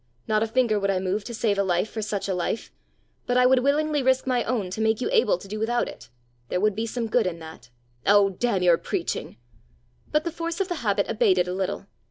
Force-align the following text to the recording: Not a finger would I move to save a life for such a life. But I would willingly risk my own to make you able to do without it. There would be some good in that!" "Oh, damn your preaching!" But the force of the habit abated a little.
Not 0.27 0.41
a 0.41 0.47
finger 0.47 0.79
would 0.79 0.89
I 0.89 0.97
move 0.97 1.23
to 1.25 1.33
save 1.35 1.59
a 1.59 1.63
life 1.63 1.87
for 1.87 2.01
such 2.01 2.27
a 2.27 2.33
life. 2.33 2.71
But 3.27 3.37
I 3.37 3.45
would 3.45 3.59
willingly 3.59 4.01
risk 4.01 4.25
my 4.25 4.43
own 4.45 4.71
to 4.71 4.81
make 4.81 4.99
you 4.99 5.09
able 5.11 5.37
to 5.37 5.47
do 5.47 5.59
without 5.59 5.87
it. 5.87 6.09
There 6.49 6.59
would 6.59 6.73
be 6.75 6.87
some 6.87 7.07
good 7.07 7.27
in 7.27 7.37
that!" 7.37 7.69
"Oh, 8.07 8.31
damn 8.31 8.63
your 8.63 8.79
preaching!" 8.79 9.37
But 10.11 10.23
the 10.23 10.31
force 10.31 10.59
of 10.59 10.69
the 10.69 10.77
habit 10.81 11.07
abated 11.07 11.47
a 11.47 11.53
little. 11.53 11.85